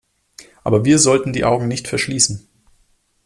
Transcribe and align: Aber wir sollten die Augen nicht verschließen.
Aber 0.63 0.83
wir 0.83 0.97
sollten 0.97 1.31
die 1.31 1.43
Augen 1.45 1.67
nicht 1.67 1.87
verschließen. 1.87 2.49